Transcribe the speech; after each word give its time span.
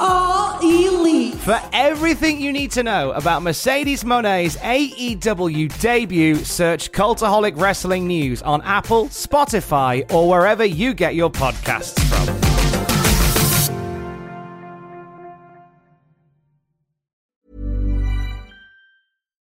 are 0.00 0.58
elite. 0.62 1.34
For 1.34 1.60
everything 1.72 2.40
you 2.40 2.52
need 2.52 2.70
to 2.72 2.82
know 2.82 3.12
about 3.12 3.42
Mercedes 3.42 4.02
Moné's 4.02 4.56
AEW 4.56 5.78
debut, 5.80 6.36
search 6.36 6.90
Cultaholic 6.92 7.60
Wrestling 7.60 8.06
News 8.06 8.42
on 8.42 8.62
Apple, 8.62 9.06
Spotify, 9.06 10.10
or 10.12 10.28
wherever 10.28 10.64
you 10.64 10.94
get 10.94 11.14
your 11.14 11.30
podcasts 11.30 12.00
from. 12.08 12.50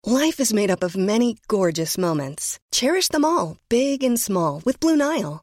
Life 0.07 0.39
is 0.39 0.53
made 0.53 0.71
up 0.71 0.83
of 0.83 0.99
many 0.99 1.39
gorgeous 1.49 1.97
moments. 1.97 2.59
Cherish 2.71 3.09
them 3.09 3.25
all, 3.25 3.57
big 3.71 4.05
and 4.05 4.21
small, 4.21 4.61
with 4.65 4.79
Blue 4.79 4.97
Nile. 4.97 5.43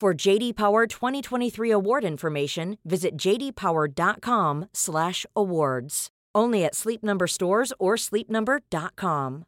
For 0.00 0.14
JD 0.14 0.54
Power 0.54 0.86
2023 0.86 1.72
award 1.72 2.04
information, 2.04 2.78
visit 2.84 3.16
jdpower.com/awards. 3.16 6.08
Only 6.34 6.64
at 6.64 6.74
Sleep 6.76 7.02
Number 7.02 7.26
stores 7.26 7.72
or 7.80 7.96
sleepnumber.com. 7.96 9.44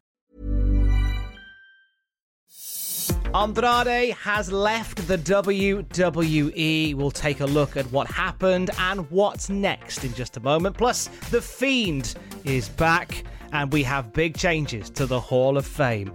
Andrade 3.33 4.13
has 4.15 4.51
left 4.51 5.07
the 5.07 5.17
WWE. 5.17 6.95
We'll 6.95 7.11
take 7.11 7.39
a 7.39 7.45
look 7.45 7.77
at 7.77 7.89
what 7.93 8.07
happened 8.07 8.71
and 8.77 9.09
what's 9.09 9.49
next 9.49 10.03
in 10.03 10.13
just 10.13 10.35
a 10.35 10.41
moment. 10.41 10.77
Plus, 10.77 11.07
The 11.29 11.41
Fiend 11.41 12.13
is 12.43 12.67
back, 12.67 13.23
and 13.53 13.71
we 13.71 13.83
have 13.83 14.11
big 14.11 14.35
changes 14.35 14.89
to 14.89 15.05
the 15.05 15.21
Hall 15.21 15.57
of 15.57 15.65
Fame. 15.65 16.11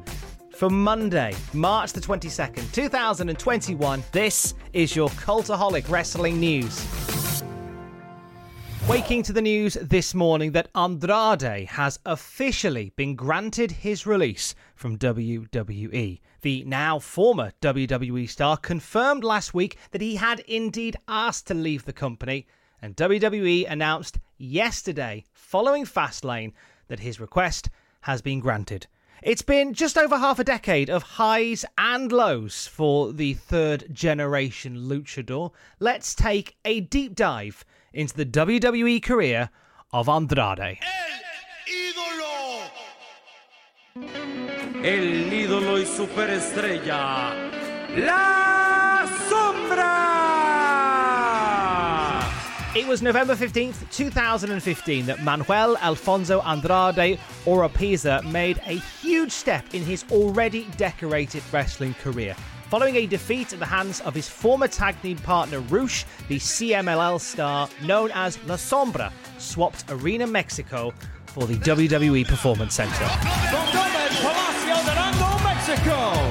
For 0.56 0.70
Monday, 0.70 1.34
March 1.52 1.92
the 1.92 2.00
22nd, 2.00 2.72
2021, 2.72 4.02
this 4.10 4.54
is 4.72 4.96
your 4.96 5.10
Cultaholic 5.10 5.90
Wrestling 5.90 6.40
News. 6.40 6.82
Waking 8.88 9.22
to 9.24 9.34
the 9.34 9.42
news 9.42 9.74
this 9.74 10.14
morning 10.14 10.52
that 10.52 10.70
Andrade 10.74 11.66
has 11.66 11.98
officially 12.06 12.90
been 12.96 13.14
granted 13.14 13.70
his 13.70 14.06
release 14.06 14.54
from 14.74 14.96
WWE. 14.96 16.20
The 16.40 16.64
now 16.64 17.00
former 17.00 17.52
WWE 17.60 18.26
star 18.26 18.56
confirmed 18.56 19.24
last 19.24 19.52
week 19.52 19.76
that 19.90 20.00
he 20.00 20.16
had 20.16 20.40
indeed 20.40 20.96
asked 21.06 21.48
to 21.48 21.54
leave 21.54 21.84
the 21.84 21.92
company, 21.92 22.46
and 22.80 22.96
WWE 22.96 23.70
announced 23.70 24.18
yesterday, 24.38 25.22
following 25.34 25.84
Fastlane, 25.84 26.54
that 26.88 27.00
his 27.00 27.20
request 27.20 27.68
has 28.00 28.22
been 28.22 28.40
granted. 28.40 28.86
It's 29.22 29.42
been 29.42 29.72
just 29.72 29.96
over 29.96 30.18
half 30.18 30.38
a 30.38 30.44
decade 30.44 30.90
of 30.90 31.02
highs 31.02 31.64
and 31.78 32.12
lows 32.12 32.66
for 32.66 33.12
the 33.12 33.34
third 33.34 33.86
generation 33.92 34.76
luchador. 34.76 35.52
Let's 35.80 36.14
take 36.14 36.56
a 36.64 36.80
deep 36.80 37.14
dive 37.14 37.64
into 37.94 38.14
the 38.14 38.26
WWE 38.26 39.02
career 39.02 39.50
of 39.92 40.08
Andrade. 40.08 40.78
El 44.84 45.32
ídolo 45.32 45.78
y 45.78 45.86
superestrella, 45.86 47.32
La 47.96 48.45
It 52.76 52.86
was 52.86 53.00
November 53.00 53.34
15th, 53.34 53.90
2015 53.90 55.06
that 55.06 55.22
Manuel 55.22 55.78
Alfonso 55.78 56.42
Andrade 56.42 57.18
Oropeza 57.46 58.22
made 58.30 58.58
a 58.66 58.74
huge 59.00 59.32
step 59.32 59.64
in 59.74 59.82
his 59.82 60.04
already 60.10 60.64
decorated 60.76 61.42
wrestling 61.50 61.94
career. 61.94 62.36
Following 62.68 62.96
a 62.96 63.06
defeat 63.06 63.54
at 63.54 63.60
the 63.60 63.64
hands 63.64 64.02
of 64.02 64.14
his 64.14 64.28
former 64.28 64.68
tag 64.68 65.00
team 65.00 65.16
partner 65.16 65.60
Rush, 65.60 66.04
the 66.28 66.36
CMLL 66.36 67.18
star 67.18 67.66
known 67.82 68.10
as 68.12 68.38
La 68.44 68.56
Sombra 68.56 69.10
swapped 69.38 69.90
Arena 69.90 70.26
Mexico 70.26 70.92
for 71.28 71.46
the 71.46 71.54
WWE 71.54 72.28
Performance 72.28 72.74
Center. 72.74 73.08
Mexico, 75.66 76.25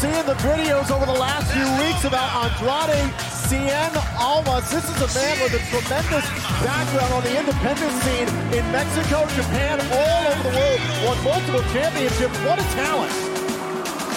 seeing 0.00 0.24
the 0.24 0.40
videos 0.40 0.90
over 0.90 1.04
the 1.04 1.20
last 1.20 1.52
few 1.52 1.68
weeks 1.76 2.04
about 2.04 2.24
Andrade 2.40 3.12
Cien 3.44 3.92
Almas. 4.16 4.64
This 4.70 4.88
is 4.88 4.96
a 4.96 5.10
man 5.12 5.36
with 5.44 5.52
a 5.52 5.62
tremendous 5.68 6.24
background 6.64 7.12
on 7.12 7.22
the 7.22 7.38
independent 7.38 7.92
scene 8.00 8.28
in 8.56 8.64
Mexico, 8.72 9.28
Japan, 9.36 9.76
all 9.92 10.32
over 10.32 10.42
the 10.48 10.56
world. 10.56 10.80
Won 11.04 11.22
multiple 11.22 11.60
championships. 11.74 12.38
What 12.48 12.58
a 12.58 12.64
talent. 12.72 13.12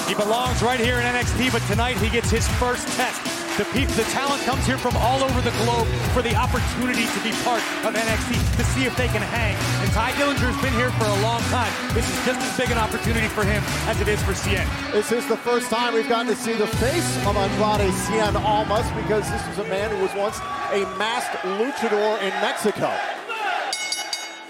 He 0.08 0.16
belongs 0.16 0.64
right 0.64 0.80
here 0.80 0.96
in 1.00 1.04
NXT, 1.04 1.52
but 1.52 1.62
tonight 1.64 1.98
he 1.98 2.08
gets 2.10 2.30
his 2.30 2.48
first 2.56 2.88
test. 2.96 3.33
The, 3.58 3.66
pe- 3.66 3.86
the 3.86 4.04
talent 4.10 4.42
comes 4.50 4.66
here 4.66 4.80
from 4.80 4.98
all 4.98 5.24
over 5.24 5.40
the 5.42 5.54
globe 5.62 5.86
for 6.10 6.24
the 6.24 6.34
opportunity 6.34 7.06
to 7.06 7.20
be 7.22 7.30
part 7.46 7.62
of 7.86 7.94
NXT 7.94 8.34
to 8.58 8.64
see 8.74 8.86
if 8.86 8.98
they 8.98 9.06
can 9.08 9.22
hang. 9.22 9.54
And 9.84 9.92
Tye 9.92 10.12
Dillinger's 10.14 10.60
been 10.60 10.74
here 10.74 10.90
for 10.98 11.06
a 11.06 11.22
long 11.22 11.40
time. 11.54 11.72
This 11.94 12.10
is 12.10 12.26
just 12.26 12.42
as 12.42 12.58
big 12.58 12.72
an 12.72 12.80
opportunity 12.80 13.28
for 13.28 13.44
him 13.44 13.62
as 13.86 14.02
it 14.02 14.08
is 14.08 14.20
for 14.24 14.32
Cien. 14.32 14.66
This 14.92 15.12
is 15.12 15.28
the 15.28 15.38
first 15.38 15.70
time 15.70 15.94
we've 15.94 16.10
gotten 16.10 16.34
to 16.34 16.36
see 16.36 16.54
the 16.54 16.66
face 16.82 17.18
of 17.28 17.38
Andrade 17.38 17.94
Cien 17.94 18.34
Almas 18.44 18.90
because 19.04 19.30
this 19.30 19.48
was 19.48 19.60
a 19.60 19.70
man 19.70 19.92
who 19.96 20.02
was 20.02 20.14
once 20.16 20.40
a 20.72 20.82
masked 20.98 21.38
luchador 21.46 22.20
in 22.24 22.34
Mexico. 22.42 22.92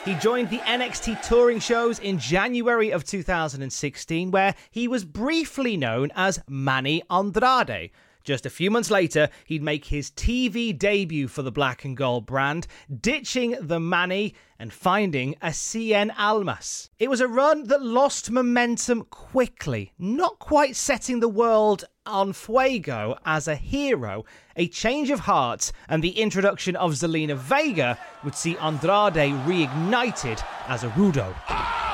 He 0.05 0.15
joined 0.15 0.49
the 0.49 0.59
NXT 0.59 1.21
touring 1.21 1.59
shows 1.59 1.99
in 1.99 2.19
January 2.19 2.91
of 2.91 3.03
2016, 3.03 4.31
where 4.31 4.55
he 4.71 4.87
was 4.87 5.03
briefly 5.03 5.75
known 5.75 6.09
as 6.15 6.39
Manny 6.47 7.03
Andrade. 7.09 7.91
Just 8.23 8.45
a 8.45 8.49
few 8.49 8.71
months 8.71 8.89
later, 8.89 9.29
he'd 9.45 9.61
make 9.61 9.85
his 9.85 10.09
TV 10.09 10.77
debut 10.77 11.27
for 11.27 11.41
the 11.41 11.51
Black 11.51 11.83
and 11.83 11.97
Gold 11.97 12.25
brand, 12.25 12.67
ditching 13.01 13.57
the 13.59 13.81
Manny 13.81 14.33
and 14.57 14.71
finding 14.71 15.35
a 15.41 15.49
Cien 15.49 16.09
Almas. 16.17 16.89
It 16.99 17.09
was 17.09 17.19
a 17.19 17.27
run 17.27 17.65
that 17.65 17.81
lost 17.81 18.31
momentum 18.31 19.03
quickly, 19.09 19.91
not 19.99 20.39
quite 20.39 20.77
setting 20.77 21.19
the 21.19 21.27
world 21.27 21.83
on 22.05 22.31
fuego 22.31 23.17
as 23.25 23.49
a 23.49 23.55
hero. 23.55 24.23
A 24.55 24.69
change 24.69 25.09
of 25.09 25.21
heart 25.21 25.73
and 25.89 26.01
the 26.01 26.17
introduction 26.21 26.77
of 26.77 26.93
Zelina 26.93 27.35
Vega 27.35 27.99
would 28.23 28.35
see 28.35 28.55
Andrade 28.57 29.33
reignited 29.45 30.41
as 30.69 30.85
a 30.85 30.89
Rudo. 30.89 31.92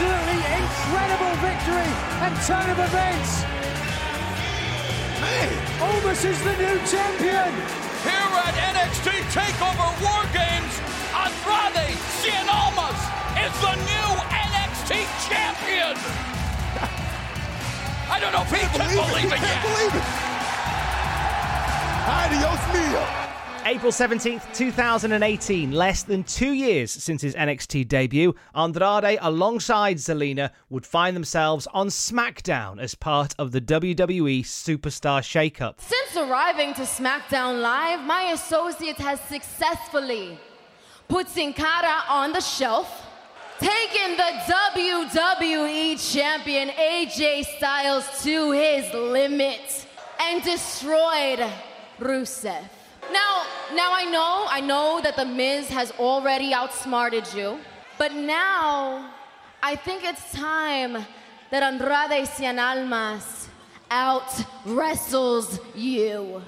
Absolutely 0.00 0.40
incredible 0.56 1.34
victory 1.44 1.92
and 2.24 2.32
turn 2.48 2.64
of 2.72 2.78
events. 2.80 3.44
Man, 5.20 5.52
Almas 5.76 6.24
is 6.24 6.40
the 6.40 6.56
new 6.56 6.76
champion. 6.88 7.52
Here 8.00 8.32
at 8.40 8.56
NXT 8.72 9.12
TakeOver 9.28 9.92
War 10.00 10.24
Games, 10.32 10.72
Andrade 11.12 12.00
Cien 12.16 12.48
Almas 12.48 12.96
is 13.44 13.52
the 13.60 13.76
new 13.76 14.10
NXT 14.32 15.04
champion. 15.28 15.92
I 18.08 18.18
don't 18.20 18.32
know 18.32 18.40
if 18.40 18.50
he 18.50 18.64
can 18.72 18.80
believe 18.88 19.32
it 19.32 19.40
yet. 19.40 19.62
believe 19.62 19.94
it. 19.94 20.06
Adios 22.08 22.62
mio. 22.72 23.29
April 23.66 23.92
17th, 23.92 24.54
2018, 24.54 25.70
less 25.70 26.02
than 26.02 26.24
two 26.24 26.52
years 26.52 26.90
since 26.90 27.20
his 27.20 27.34
NXT 27.34 27.86
debut, 27.88 28.34
Andrade 28.54 29.18
alongside 29.20 29.98
Zelina 29.98 30.50
would 30.70 30.86
find 30.86 31.14
themselves 31.14 31.68
on 31.74 31.88
SmackDown 31.88 32.80
as 32.80 32.94
part 32.94 33.34
of 33.38 33.52
the 33.52 33.60
WWE 33.60 34.40
Superstar 34.40 35.20
Shakeup. 35.20 35.74
Since 35.78 36.16
arriving 36.16 36.72
to 36.74 36.82
SmackDown 36.82 37.60
Live, 37.60 38.00
my 38.06 38.30
associate 38.32 38.96
has 38.96 39.20
successfully 39.20 40.38
put 41.08 41.28
Sin 41.28 41.52
Cara 41.52 42.02
on 42.08 42.32
the 42.32 42.40
shelf, 42.40 43.06
taken 43.58 44.16
the 44.16 44.54
WWE 44.72 46.12
Champion 46.12 46.70
AJ 46.70 47.44
Styles 47.56 48.22
to 48.22 48.52
his 48.52 48.92
limit, 48.94 49.86
and 50.18 50.42
destroyed 50.42 51.46
Rusev. 52.00 52.64
Now, 53.12 53.44
now 53.74 53.92
I 53.94 54.04
know, 54.04 54.46
I 54.48 54.60
know 54.60 55.00
that 55.02 55.16
The 55.16 55.24
Miz 55.24 55.68
has 55.68 55.90
already 55.92 56.52
outsmarted 56.52 57.26
you, 57.34 57.58
but 57.98 58.12
now 58.12 59.10
I 59.62 59.76
think 59.76 60.04
it's 60.04 60.32
time 60.32 60.92
that 61.50 61.62
Andrade 61.62 62.26
Cien 62.28 62.58
Almas 62.58 63.48
out 63.90 64.30
wrestles 64.64 65.58
you. 65.74 66.42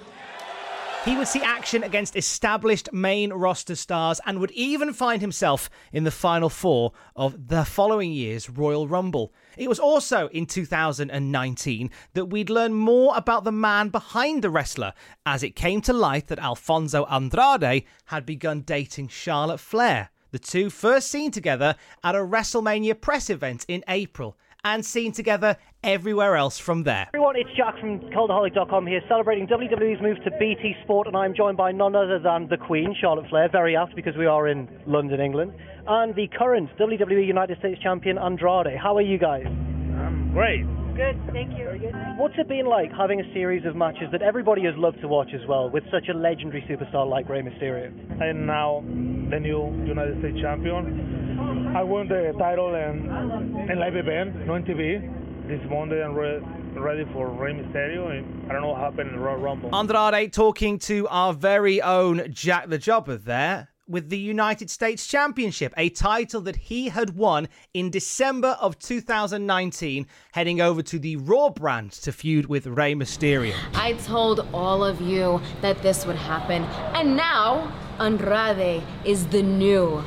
He 1.05 1.17
would 1.17 1.27
see 1.27 1.43
action 1.43 1.83
against 1.83 2.15
established 2.15 2.93
main 2.93 3.33
roster 3.33 3.75
stars 3.75 4.21
and 4.25 4.39
would 4.39 4.53
even 4.53 4.93
find 4.93 5.21
himself 5.21 5.69
in 5.93 6.05
the 6.05 6.13
final 6.13 6.49
four 6.49 6.93
of 7.17 7.49
the 7.49 7.65
following 7.65 8.13
year's 8.13 8.49
Royal 8.49 8.87
Rumble. 8.87 9.35
It 9.57 9.69
was 9.69 9.81
also 9.81 10.29
in 10.29 10.47
2019 10.47 11.91
that 12.15 12.27
we'd 12.27 12.51
learn 12.51 12.75
more 12.75 13.17
about 13.17 13.43
the 13.43 13.51
man 13.51 13.89
behind 13.89 14.43
the 14.43 14.51
wrestler 14.51 14.93
as 15.27 15.43
it 15.43 15.57
came 15.57 15.81
to 15.83 15.93
light 15.93 16.29
that 16.29 16.39
Alfonso 16.39 17.05
Andrade 17.07 17.83
had 18.07 18.25
begun 18.25 18.61
dating 18.61 19.09
Charlotte 19.09 19.59
Flair. 19.59 20.11
The 20.31 20.39
two 20.39 20.71
first 20.71 21.09
seen 21.09 21.33
together 21.33 21.75
at 22.05 22.15
a 22.15 22.19
WrestleMania 22.19 23.01
press 23.01 23.29
event 23.29 23.67
in 23.67 23.83
April 23.89 24.39
and 24.65 24.85
seen 24.85 25.13
together 25.13 25.57
everywhere 25.83 26.37
else 26.37 26.59
from 26.59 26.85
there. 26.85 27.09
Everyone, 27.09 27.35
it's 27.37 27.51
Jack 27.57 27.79
from 27.81 27.99
Cultaholic.com 28.11 28.87
here, 28.87 29.01
celebrating 29.09 29.47
WWE's 29.49 30.01
move 30.01 30.23
to 30.25 30.31
BT 30.39 30.75
Sport, 30.85 31.09
and 31.09 31.17
I'm 31.17 31.35
joined 31.35 31.57
by 31.57 31.73
none 31.73 31.97
other 31.97 32.21
than 32.21 32.49
the 32.49 32.57
Queen, 32.57 32.95
Charlotte 33.01 33.29
Flair, 33.29 33.49
very 33.51 33.77
apt 33.77 33.97
because 33.97 34.17
we 34.17 34.27
are 34.27 34.47
in 34.47 34.69
London, 34.87 35.21
England, 35.21 35.53
and 35.87 36.15
the 36.15 36.29
current 36.39 36.71
WWE 36.79 37.27
United 37.27 37.59
States 37.59 37.81
Champion 37.83 38.19
Andrade. 38.19 38.77
How 38.81 38.97
are 38.97 39.03
you 39.03 39.19
guys? 39.19 39.47
I'm 39.47 40.31
great. 40.33 40.65
Good, 40.95 41.19
thank 41.33 41.59
you. 41.59 41.67
Good. 41.81 41.95
What's 42.19 42.35
it 42.37 42.49
been 42.49 42.67
like 42.67 42.93
having 42.93 43.19
a 43.21 43.33
series 43.33 43.65
of 43.65 43.75
matches 43.75 44.09
that 44.13 44.21
everybody 44.23 44.63
has 44.65 44.75
loved 44.77 45.01
to 45.01 45.09
watch 45.09 45.31
as 45.35 45.41
well, 45.49 45.71
with 45.71 45.85
such 45.91 46.09
a 46.09 46.13
legendary 46.17 46.63
superstar 46.69 47.09
like 47.09 47.29
Rey 47.29 47.41
Mysterio? 47.41 47.91
And 48.23 48.47
now 48.47 48.85
the 48.87 49.41
new 49.41 49.73
United 49.87 50.19
States 50.21 50.39
champion. 50.41 51.22
I 51.39 51.83
won 51.83 52.09
the 52.09 52.35
title 52.39 52.75
in, 52.75 53.71
in 53.71 53.79
live 53.79 53.97
event, 53.97 54.47
no 54.47 54.55
on 54.55 54.65
TV. 54.65 55.01
This 55.49 55.61
Monday 55.69 56.03
I'm 56.03 56.15
re- 56.15 56.41
ready 56.75 57.05
for 57.13 57.29
Rey 57.29 57.53
Mysterio, 57.53 58.11
and 58.11 58.51
I 58.51 58.53
don't 58.53 58.63
know 58.63 58.69
what 58.69 58.81
happened 58.81 59.11
in 59.11 59.17
the 59.17 59.23
Royal 59.23 59.39
Rumble. 59.39 59.75
Andrade 59.75 60.33
talking 60.33 60.79
to 60.81 61.09
our 61.09 61.33
very 61.33 61.81
own 61.83 62.31
Jack 62.33 62.69
the 62.69 62.79
Jobber 62.79 63.17
there 63.17 63.69
with 63.89 64.11
the 64.11 64.19
United 64.19 64.71
States 64.71 65.07
Championship, 65.07 65.75
a 65.77 65.89
title 65.89 66.41
that 66.43 66.57
he 66.57 66.89
had 66.89 67.17
won 67.17 67.49
in 67.75 67.91
December 67.91 68.57
of 68.61 68.79
2019, 68.79 70.07
heading 70.33 70.61
over 70.61 70.83
to 70.83 70.99
the 70.99 71.17
Raw 71.17 71.51
brand 71.51 71.93
to 71.93 72.13
feud 72.13 72.47
with 72.47 72.67
Rey 72.67 72.95
Mysterio. 72.95 73.55
I 73.75 73.95
told 73.95 74.47
all 74.53 74.85
of 74.85 75.01
you 75.01 75.41
that 75.61 75.83
this 75.83 76.07
would 76.07 76.17
happen, 76.17 76.63
and 76.95 77.17
now 77.17 77.73
Andrade 77.99 78.83
is 79.05 79.27
the 79.29 79.43
new 79.43 80.03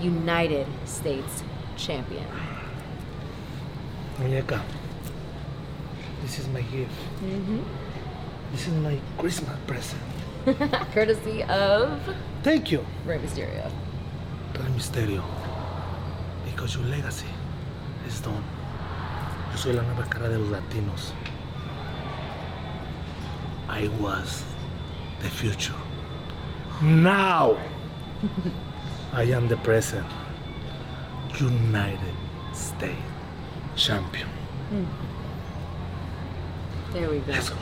United 0.00 0.66
States 0.84 1.42
champion. 1.76 2.26
Muñeca, 4.18 4.60
this 6.22 6.38
is 6.38 6.48
my 6.48 6.62
gift. 6.62 6.92
Mm-hmm. 7.22 7.60
This 8.52 8.66
is 8.66 8.74
my 8.74 8.98
Christmas 9.18 9.56
present. 9.66 10.02
Courtesy 10.92 11.42
of 11.44 12.00
Thank 12.42 12.72
you, 12.72 12.84
Rey 13.04 13.18
Mysterio. 13.18 13.70
Rey 14.58 14.70
Mysterio. 14.76 15.24
Because 16.44 16.74
your 16.74 16.84
legacy 16.86 17.26
is 18.06 18.20
done. 18.20 18.42
Yo 19.50 19.56
soy 19.56 19.72
la 19.72 19.82
nueva 19.82 20.08
cara 20.08 20.28
de 20.28 20.38
los 20.38 20.48
latinos. 20.50 21.12
I 23.68 23.88
was 24.00 24.42
the 25.20 25.28
future. 25.28 25.74
Now, 26.82 27.56
I 29.12 29.24
am 29.24 29.48
the 29.48 29.56
present. 29.58 30.06
United 31.38 32.14
States 32.52 32.96
champion. 33.76 34.28
Hmm. 34.68 34.84
There 36.92 37.10
we 37.10 37.18
go. 37.18 37.32
Let's 37.32 37.50
go. 37.50 37.56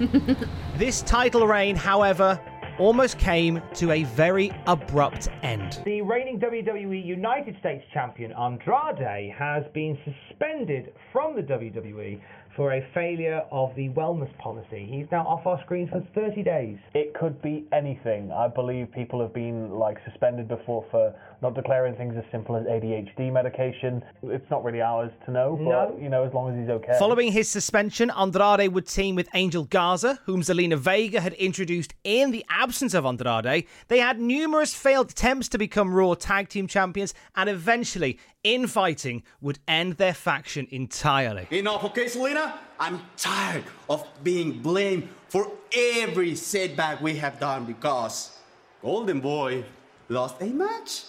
This 0.76 1.02
title 1.02 1.46
reign, 1.46 1.76
however, 1.76 2.40
almost 2.78 3.18
came 3.18 3.60
to 3.74 3.90
a 3.90 4.04
very 4.04 4.50
abrupt 4.66 5.28
end. 5.42 5.82
The 5.84 6.00
reigning 6.00 6.40
WWE 6.40 7.04
United 7.04 7.56
States 7.60 7.84
Champion 7.92 8.32
Andrade 8.32 9.30
has 9.32 9.64
been 9.74 9.98
suspended 10.04 10.94
from 11.12 11.36
the 11.36 11.42
WWE 11.42 12.18
for 12.56 12.72
a 12.74 12.86
failure 12.94 13.42
of 13.50 13.74
the 13.76 13.88
wellness 13.90 14.36
policy. 14.38 14.88
He's 14.90 15.06
now 15.12 15.26
off 15.26 15.46
our 15.46 15.60
screens 15.64 15.90
for 15.90 16.04
30 16.14 16.42
days. 16.42 16.78
It 16.94 17.14
could 17.14 17.40
be 17.42 17.64
anything. 17.72 18.32
I 18.32 18.48
believe 18.48 18.90
people 18.92 19.20
have 19.20 19.32
been 19.32 19.70
like 19.70 19.98
suspended 20.04 20.48
before 20.48 20.84
for 20.90 21.14
not 21.42 21.54
declaring 21.54 21.94
things 21.94 22.14
as 22.16 22.24
simple 22.30 22.56
as 22.56 22.64
ADHD 22.66 23.32
medication. 23.32 24.02
It's 24.22 24.48
not 24.50 24.64
really 24.64 24.80
ours 24.80 25.10
to 25.24 25.30
know, 25.30 25.56
but 25.56 25.64
No. 25.64 25.98
you 26.00 26.08
know, 26.08 26.24
as 26.24 26.32
long 26.34 26.50
as 26.52 26.58
he's 26.60 26.68
okay. 26.68 26.96
Following 26.98 27.32
his 27.32 27.48
suspension, 27.48 28.10
Andrade 28.10 28.72
would 28.72 28.86
team 28.86 29.14
with 29.14 29.28
Angel 29.34 29.64
Garza, 29.64 30.18
whom 30.26 30.42
Zelina 30.42 30.76
Vega 30.76 31.20
had 31.20 31.32
introduced 31.34 31.94
in 32.04 32.30
the 32.30 32.44
absence 32.50 32.94
of 32.94 33.04
Andrade. 33.06 33.66
They 33.88 33.98
had 33.98 34.20
numerous 34.20 34.74
failed 34.74 35.10
attempts 35.10 35.48
to 35.50 35.58
become 35.58 35.94
Raw 35.94 36.14
Tag 36.14 36.48
Team 36.48 36.66
Champions, 36.66 37.14
and 37.36 37.48
eventually, 37.48 38.18
infighting 38.44 39.22
would 39.40 39.58
end 39.68 39.94
their 39.94 40.14
faction 40.14 40.66
entirely. 40.70 41.46
Enough, 41.50 41.84
okay, 41.84 42.06
Zelina? 42.06 42.54
I'm 42.78 43.00
tired 43.16 43.64
of 43.88 44.06
being 44.24 44.60
blamed 44.60 45.08
for 45.28 45.50
every 45.72 46.34
setback 46.34 47.00
we 47.00 47.16
have 47.16 47.38
done 47.38 47.64
because 47.66 48.38
Golden 48.82 49.20
Boy 49.20 49.64
lost 50.08 50.36
a 50.40 50.46
match. 50.46 51.02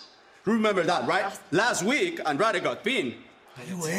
Remember 0.46 0.84
that, 0.84 1.08
right? 1.08 1.26
Last 1.52 1.84
week, 1.84 2.20
Andrade 2.26 2.62
got 2.64 2.84
pinned. 2.84 3.14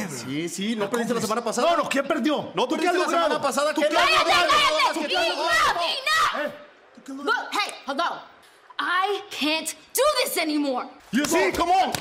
Sí, 0.08 0.48
sí, 0.48 0.74
no 0.76 0.88
perdiste 0.88 1.14
la 1.14 1.20
semana 1.20 1.42
pasada. 1.44 1.70
No, 1.76 1.82
no, 1.84 1.88
¿quién 1.88 2.04
perdió? 2.06 2.52
No 2.54 2.66
¿Tú 2.66 2.76
qué 2.76 2.82
perdiste 2.82 2.88
has 2.88 2.94
la 2.98 3.04
semana 3.04 3.28
logrado? 3.28 3.42
pasada. 3.42 3.74
¿Tú 3.74 3.80
que 3.82 3.88
qué 3.88 3.94
no- 3.94 4.00
has 4.00 4.06
Cállate, 4.08 4.30
logrado? 4.30 4.48
cállate! 4.94 5.14
¿Eh? 6.34 6.52
Enough! 7.06 7.24
Look, 7.26 7.48
hey, 7.52 7.74
hello. 7.86 8.18
I 8.78 9.20
can't 9.30 9.74
do 9.94 10.02
this 10.24 10.36
anymore. 10.38 10.88
You 11.12 11.24
see, 11.26 11.52
come 11.52 11.70
on. 11.70 11.92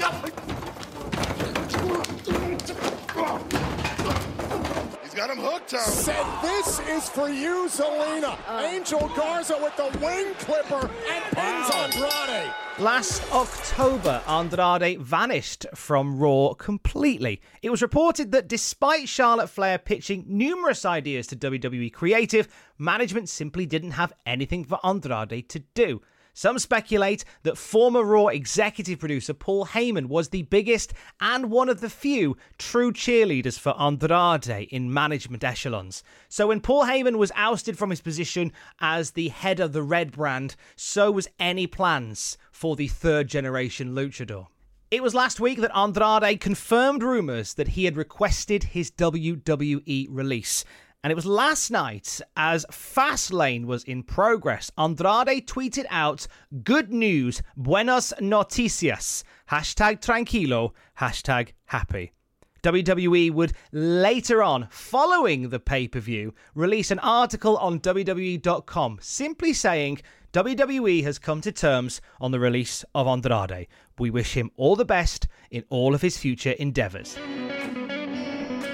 He's 5.04 5.14
got 5.14 5.30
him 5.30 5.38
hooked, 5.38 5.70
Tom. 5.72 5.80
Said 5.82 6.26
this 6.42 6.80
is 6.88 7.10
for 7.10 7.30
you, 7.30 7.68
Zelina. 7.68 8.38
Oh. 8.48 8.60
Angel 8.66 9.12
Garza 9.16 9.58
with 9.62 9.76
the 9.76 9.90
wing 10.00 10.34
clipper 10.40 10.90
and 11.12 11.24
pins 11.36 11.70
Andrade. 11.74 12.54
Last 12.80 13.22
October, 13.32 14.24
Andrade 14.28 15.00
vanished 15.00 15.66
from 15.76 16.18
Raw 16.18 16.54
completely. 16.54 17.42
It 17.62 17.70
was 17.70 17.82
reported 17.82 18.32
that 18.32 18.48
despite 18.48 19.10
Charlotte 19.10 19.50
Flair 19.50 19.78
pitching 19.78 20.26
numerous 20.28 20.86
ideas 20.86 21.28
to 21.28 21.36
WWE 21.36 21.92
Creative, 21.94 22.48
management 22.80 23.30
simply 23.30 23.66
didn't 23.66 23.92
have 23.92 24.14
anything 24.26 24.64
for 24.64 24.80
Andrade 24.84 25.48
to 25.50 25.60
do. 25.76 26.02
Some 26.34 26.60
speculate 26.60 27.26
that 27.44 27.58
former 27.58 28.04
Raw 28.04 28.28
executive 28.28 29.00
producer 29.00 29.34
Paul 29.34 29.66
Heyman 29.68 30.08
was 30.08 30.30
the 30.30 30.44
biggest 30.44 30.94
and 31.20 31.52
one 31.52 31.68
of 31.68 31.82
the 31.82 31.90
few 31.90 32.38
true 32.58 32.94
cheerleaders 32.94 33.60
for 33.60 33.80
Andrade 33.80 34.68
in 34.70 34.94
management 34.94 35.44
echelons. 35.44 36.04
So 36.30 36.48
when 36.48 36.62
Paul 36.62 36.86
Heyman 36.86 37.18
was 37.18 37.32
ousted 37.36 37.78
from 37.78 37.90
his 37.90 38.02
position 38.02 38.54
as 38.80 39.12
the 39.12 39.28
head 39.28 39.60
of 39.60 39.74
the 39.74 39.84
Red 39.84 40.12
brand, 40.12 40.56
so 40.76 41.12
was 41.12 41.28
any 41.40 41.68
plans 41.68 42.38
for 42.52 42.76
the 42.76 42.88
third 42.88 43.28
generation 43.28 43.94
luchador. 43.94 44.48
It 44.90 45.02
was 45.02 45.16
last 45.16 45.40
week 45.40 45.60
that 45.62 45.76
Andrade 45.76 46.42
confirmed 46.42 47.02
rumours 47.02 47.54
that 47.54 47.70
he 47.70 47.86
had 47.86 47.96
requested 47.96 48.64
his 48.66 48.92
WWE 48.92 50.08
release. 50.10 50.66
And 51.04 51.10
it 51.10 51.16
was 51.16 51.26
last 51.26 51.72
night, 51.72 52.22
as 52.38 52.64
Fastlane 52.72 53.66
was 53.66 53.84
in 53.86 54.04
progress, 54.04 54.72
Andrade 54.78 55.48
tweeted 55.48 55.86
out, 55.90 56.28
Good 56.64 56.94
news, 56.94 57.42
buenas 57.58 58.14
noticias, 58.20 59.24
hashtag 59.50 60.02
tranquilo, 60.02 60.74
hashtag 61.00 61.54
happy. 61.66 62.14
WWE 62.62 63.32
would 63.32 63.54
later 63.72 64.44
on, 64.44 64.68
following 64.70 65.50
the 65.50 65.60
pay 65.60 65.88
per 65.88 66.00
view, 66.00 66.36
release 66.54 66.92
an 66.92 67.00
article 67.00 67.58
on 67.58 67.80
WWE.com 67.80 69.00
simply 69.02 69.54
saying 69.54 70.02
WWE 70.34 71.04
has 71.04 71.18
come 71.18 71.42
to 71.42 71.52
terms 71.52 72.00
on 72.20 72.30
the 72.30 72.40
release 72.40 72.86
of 72.94 73.08
Andrade. 73.08 73.68
We 73.98 74.12
wish 74.12 74.36
him 74.36 74.52
all 74.56 74.76
the 74.76 74.86
best 74.86 75.28
in 75.50 75.64
all 75.70 75.96
of 75.96 76.04
his 76.04 76.20
future 76.20 76.52
endeavours. 76.52 77.18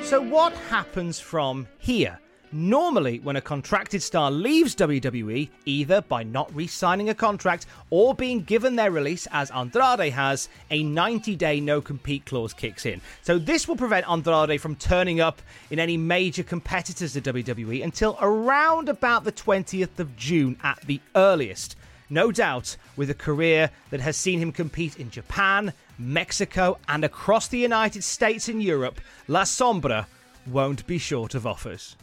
So, 0.08 0.22
what 0.22 0.54
happens 0.70 1.20
from 1.20 1.68
here? 1.80 2.18
Normally, 2.54 3.20
when 3.20 3.36
a 3.36 3.42
contracted 3.42 4.02
star 4.02 4.32
leaves 4.32 4.74
WWE, 4.74 5.50
either 5.66 6.00
by 6.00 6.24
not 6.24 6.50
re 6.56 6.66
signing 6.66 7.10
a 7.10 7.14
contract 7.14 7.66
or 7.90 8.16
being 8.16 8.44
given 8.44 8.78
their 8.78 8.90
release, 8.90 9.28
as 9.34 9.52
Andrade 9.52 10.14
has, 10.14 10.48
a 10.72 10.82
90 10.82 11.36
day 11.36 11.60
no 11.60 11.82
compete 11.82 12.26
clause 12.26 12.54
kicks 12.54 12.86
in. 12.86 13.02
So, 13.22 13.38
this 13.38 13.68
will 13.68 13.76
prevent 13.76 14.10
Andrade 14.10 14.62
from 14.62 14.78
turning 14.78 15.20
up 15.20 15.42
in 15.72 15.78
any 15.78 15.98
major 15.98 16.44
competitors 16.44 17.12
to 17.12 17.22
WWE 17.22 17.84
until 17.84 18.18
around 18.22 18.88
about 18.88 19.26
the 19.26 19.34
20th 19.34 20.00
of 20.00 20.16
June 20.16 20.58
at 20.64 20.80
the 20.84 21.02
earliest. 21.18 21.76
No 22.10 22.32
doubt, 22.32 22.78
with 22.96 23.10
a 23.10 23.14
career 23.14 23.72
that 23.90 24.00
has 24.00 24.16
seen 24.16 24.40
him 24.40 24.54
compete 24.54 24.96
in 24.96 25.12
Japan, 25.12 25.74
Mexico, 25.98 26.78
and 26.88 27.04
across 27.04 27.48
the 27.48 27.58
United 27.58 28.04
States 28.04 28.48
and 28.50 28.62
Europe, 28.62 29.02
La 29.28 29.44
Sombra 29.44 30.06
won't 30.46 30.86
be 30.88 30.98
short 30.98 31.36
of 31.36 31.46
offers. 31.46 31.96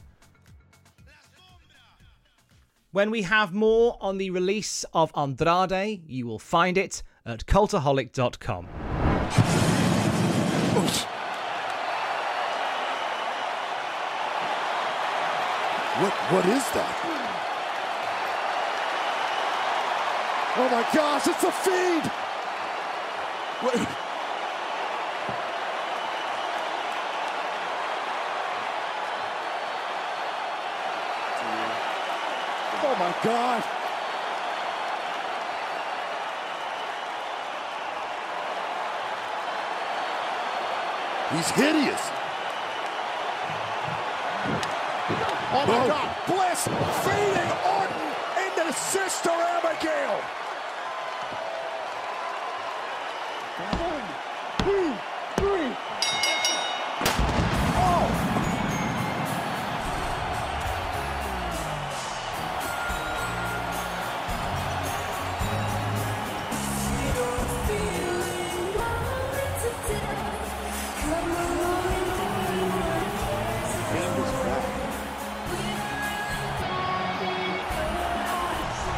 When 2.92 3.10
we 3.10 3.22
have 3.22 3.52
more 3.52 3.96
on 4.00 4.18
the 4.18 4.30
release 4.30 4.84
of 4.94 5.10
Andrade, 5.16 6.02
you 6.08 6.26
will 6.26 6.38
find 6.38 6.78
it 6.78 7.02
at 7.26 7.44
cultaholic.com. 7.46 8.66
What 15.94 16.12
what 16.12 16.46
is 16.46 16.70
that? 16.70 17.14
Oh 20.56 20.68
my 20.70 20.86
gosh, 20.94 21.26
it's 21.26 21.42
a 21.42 21.50
feed! 21.50 22.33
What? 23.60 23.74
Oh 32.86 32.96
my 32.98 33.14
god! 33.24 33.64
He's 41.32 41.50
hideous. 41.50 42.00
Oh 45.56 45.64
my 45.66 45.84
Oh. 45.84 45.88
god! 45.88 46.10
Bliss 46.26 46.68
feeding 47.02 47.50
Orton 47.66 48.10
into 48.44 48.72
Sister 48.72 49.30
Abigail! 49.30 50.20
One, 53.56 54.02
two, 54.58 54.94
three. 55.36 55.70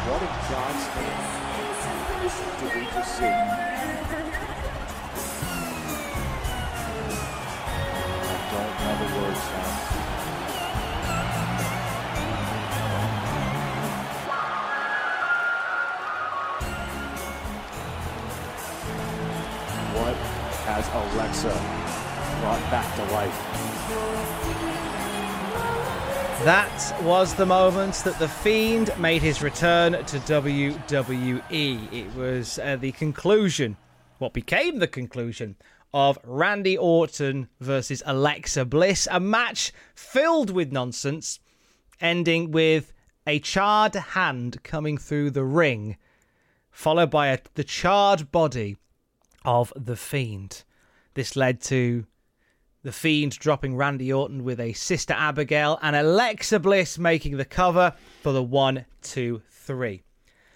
What 0.07 0.21
God's 0.49 0.85
name 0.95 1.29
did 2.59 2.71
we 2.75 2.81
just 2.91 3.11
see? 3.19 3.66
Has 20.67 20.85
Alexa 21.15 21.47
brought 22.41 22.59
back 22.69 22.93
to 22.97 23.03
life? 23.13 23.33
That 26.43 27.01
was 27.03 27.33
the 27.33 27.45
moment 27.45 27.95
that 28.03 28.19
The 28.19 28.27
Fiend 28.27 28.91
made 28.99 29.21
his 29.21 29.41
return 29.41 29.93
to 29.93 30.19
WWE. 30.19 31.93
It 31.93 32.13
was 32.15 32.59
uh, 32.59 32.75
the 32.75 32.91
conclusion, 32.91 33.77
what 34.17 34.33
became 34.33 34.79
the 34.79 34.89
conclusion, 34.89 35.55
of 35.93 36.19
Randy 36.25 36.77
Orton 36.77 37.47
versus 37.61 38.03
Alexa 38.05 38.65
Bliss, 38.65 39.07
a 39.09 39.21
match 39.21 39.71
filled 39.95 40.49
with 40.49 40.73
nonsense, 40.73 41.39
ending 42.01 42.51
with 42.51 42.91
a 43.25 43.39
charred 43.39 43.95
hand 43.95 44.61
coming 44.63 44.97
through 44.97 45.31
the 45.31 45.45
ring, 45.45 45.95
followed 46.69 47.09
by 47.09 47.27
a, 47.27 47.39
the 47.55 47.63
charred 47.63 48.33
body 48.33 48.75
of 49.45 49.73
The 49.75 49.95
Fiend. 49.95 50.63
This 51.13 51.35
led 51.35 51.61
to 51.63 52.05
the 52.83 52.91
Fiend 52.91 53.37
dropping 53.37 53.75
Randy 53.75 54.13
Orton 54.13 54.43
with 54.43 54.59
a 54.59 54.73
Sister 54.73 55.13
Abigail, 55.13 55.77
and 55.81 55.95
Alexa 55.95 56.59
Bliss 56.59 56.97
making 56.97 57.37
the 57.37 57.45
cover 57.45 57.93
for 58.21 58.31
the 58.31 58.43
1 58.43 58.85
2 59.01 59.41
3. 59.49 60.03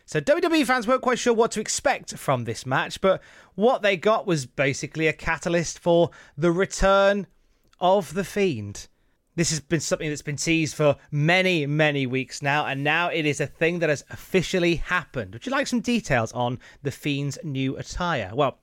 So 0.06 0.22
WWE 0.22 0.66
fans 0.66 0.88
weren't 0.88 1.02
quite 1.02 1.20
sure 1.20 1.34
what 1.34 1.52
to 1.52 1.62
expect 1.62 2.18
from 2.18 2.44
this 2.44 2.66
match, 2.66 3.02
but 3.02 3.22
what 3.56 3.82
they 3.82 3.98
got 3.98 4.28
was 4.28 4.46
basically 4.46 5.08
a 5.08 5.14
catalyst 5.14 5.80
for 5.80 6.12
the 6.38 6.52
return 6.52 7.28
of 7.80 8.14
The 8.14 8.24
Fiend. 8.24 8.88
This 9.36 9.50
has 9.50 9.62
been 9.62 9.80
something 9.80 10.10
that's 10.10 10.22
been 10.22 10.36
teased 10.36 10.76
for 10.76 10.98
many, 11.10 11.66
many 11.66 12.06
weeks 12.06 12.42
now, 12.42 12.66
and 12.66 12.84
now 12.84 13.10
it 13.10 13.26
is 13.26 13.40
a 13.40 13.48
thing 13.48 13.80
that 13.80 13.90
has 13.90 14.04
officially 14.10 14.76
happened. 14.76 15.34
Would 15.34 15.46
you 15.46 15.52
like 15.52 15.68
some 15.68 15.80
details 15.80 16.34
on 16.34 16.60
The 16.84 16.92
Fiend's 16.92 17.38
new 17.44 17.78
attire? 17.78 18.32
Well, 18.34 18.60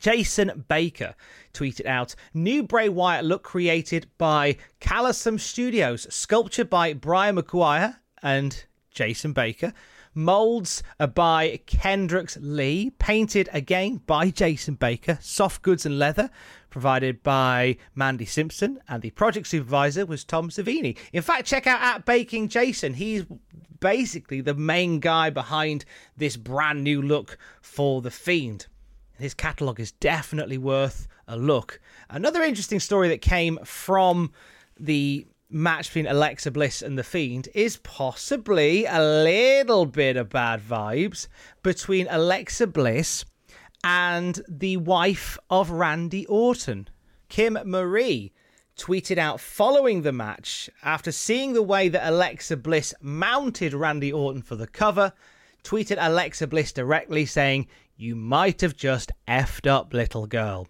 Jason 0.00 0.64
Baker 0.68 1.14
tweeted 1.52 1.86
out 1.86 2.14
new 2.34 2.62
Bray 2.62 2.88
Wyatt 2.88 3.24
look 3.24 3.42
created 3.42 4.06
by 4.18 4.56
Callosum 4.80 5.38
Studios, 5.38 6.06
sculpture 6.14 6.64
by 6.64 6.92
Brian 6.92 7.36
McGuire 7.36 7.96
and 8.22 8.64
Jason 8.90 9.32
Baker, 9.32 9.72
molds 10.14 10.82
by 11.14 11.60
Kendricks 11.66 12.38
Lee, 12.40 12.90
painted 12.98 13.48
again 13.52 14.00
by 14.06 14.30
Jason 14.30 14.74
Baker, 14.74 15.18
soft 15.20 15.62
goods 15.62 15.84
and 15.84 15.98
leather 15.98 16.30
provided 16.70 17.22
by 17.22 17.76
Mandy 17.94 18.26
Simpson, 18.26 18.80
and 18.88 19.02
the 19.02 19.10
project 19.10 19.46
supervisor 19.46 20.04
was 20.04 20.24
Tom 20.24 20.50
Savini. 20.50 20.96
In 21.12 21.22
fact, 21.22 21.46
check 21.46 21.66
out 21.66 21.80
at 21.80 22.04
Baking 22.04 22.48
Jason. 22.48 22.94
He's 22.94 23.24
basically 23.80 24.40
the 24.40 24.54
main 24.54 25.00
guy 25.00 25.30
behind 25.30 25.84
this 26.16 26.36
brand 26.36 26.84
new 26.84 27.00
look 27.00 27.38
for 27.62 28.02
The 28.02 28.10
Fiend. 28.10 28.66
His 29.18 29.34
catalogue 29.34 29.80
is 29.80 29.92
definitely 29.92 30.58
worth 30.58 31.08
a 31.26 31.36
look. 31.36 31.80
Another 32.10 32.42
interesting 32.42 32.80
story 32.80 33.08
that 33.08 33.22
came 33.22 33.58
from 33.64 34.32
the 34.78 35.26
match 35.48 35.88
between 35.88 36.06
Alexa 36.06 36.50
Bliss 36.50 36.82
and 36.82 36.98
The 36.98 37.04
Fiend 37.04 37.48
is 37.54 37.78
possibly 37.78 38.84
a 38.84 39.00
little 39.00 39.86
bit 39.86 40.16
of 40.16 40.28
bad 40.28 40.60
vibes 40.60 41.28
between 41.62 42.06
Alexa 42.10 42.66
Bliss 42.66 43.24
and 43.82 44.40
the 44.48 44.76
wife 44.78 45.38
of 45.48 45.70
Randy 45.70 46.26
Orton, 46.26 46.88
Kim 47.28 47.58
Marie. 47.64 48.32
Tweeted 48.76 49.16
out 49.16 49.40
following 49.40 50.02
the 50.02 50.12
match 50.12 50.68
after 50.82 51.10
seeing 51.10 51.54
the 51.54 51.62
way 51.62 51.88
that 51.88 52.06
Alexa 52.06 52.58
Bliss 52.58 52.92
mounted 53.00 53.72
Randy 53.72 54.12
Orton 54.12 54.42
for 54.42 54.54
the 54.54 54.66
cover, 54.66 55.14
tweeted 55.64 55.96
Alexa 55.98 56.46
Bliss 56.46 56.72
directly 56.72 57.24
saying, 57.24 57.68
You 57.96 58.14
might 58.14 58.60
have 58.60 58.76
just 58.76 59.12
effed 59.26 59.66
up, 59.66 59.94
little 59.94 60.26
girl. 60.26 60.68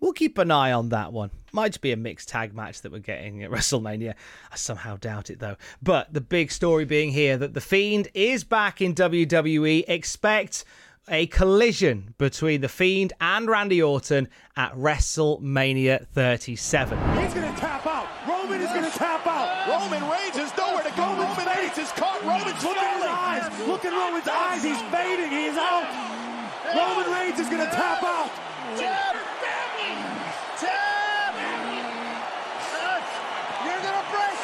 We'll 0.00 0.12
keep 0.12 0.38
an 0.38 0.50
eye 0.50 0.72
on 0.72 0.90
that 0.90 1.12
one. 1.12 1.30
Might 1.52 1.80
be 1.80 1.92
a 1.92 1.96
mixed 1.96 2.28
tag 2.28 2.54
match 2.54 2.82
that 2.82 2.92
we're 2.92 2.98
getting 2.98 3.42
at 3.42 3.50
WrestleMania. 3.52 4.14
I 4.52 4.56
somehow 4.56 4.96
doubt 4.96 5.30
it 5.30 5.38
though. 5.40 5.56
But 5.82 6.12
the 6.12 6.20
big 6.20 6.50
story 6.52 6.84
being 6.84 7.10
here 7.10 7.36
that 7.36 7.54
The 7.54 7.60
Fiend 7.60 8.08
is 8.14 8.44
back 8.44 8.80
in 8.80 8.94
WWE. 8.94 9.84
Expect 9.88 10.64
a 11.08 11.26
collision 11.28 12.14
between 12.18 12.60
The 12.60 12.68
Fiend 12.68 13.12
and 13.20 13.48
Randy 13.48 13.80
Orton 13.82 14.28
at 14.56 14.74
WrestleMania 14.74 16.06
37. 16.08 16.98
He's 16.98 17.34
gonna 17.34 17.56
tap 17.56 17.86
out. 17.86 18.06
Roman 18.28 18.60
is 18.60 18.68
gonna 18.68 18.90
tap 18.90 19.26
out. 19.26 19.68
Roman 19.68 20.02
Reigns 20.10 20.36
has 20.36 20.56
nowhere 20.56 20.82
to 20.82 20.90
go. 20.96 21.06
Roman 21.06 21.46
Reigns 21.46 21.76
has 21.76 21.90
caught 21.92 22.20
Roman's 22.22 22.62
Look 22.62 22.76
at 22.76 22.94
his 22.96 23.04
eyes. 23.04 23.66
Look 23.68 23.84
at 23.84 23.92
Roman's 23.92 24.28
eyes. 24.28 24.62
He's 24.62 24.80
fading. 24.92 25.30
He's 25.30 25.56
out. 25.56 26.17
Roman 26.76 27.10
Reigns 27.12 27.40
is 27.40 27.48
going 27.48 27.64
to 27.64 27.70
tap 27.72 28.02
out. 28.02 28.30
Tap! 28.76 29.16
Tap! 30.60 31.34
You're 33.64 33.80
gonna 33.80 34.04
break! 34.12 34.38